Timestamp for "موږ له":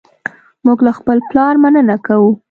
0.65-0.91